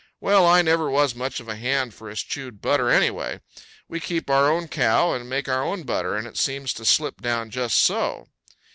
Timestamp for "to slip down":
6.73-7.51